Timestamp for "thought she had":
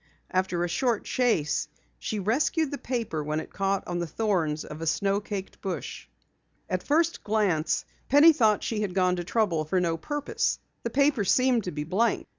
8.33-8.95